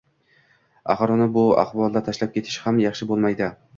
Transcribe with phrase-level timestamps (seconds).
[0.93, 3.51] Axir, uni bu axvolda tashlab ketish ham yaxshi bo`lmaydi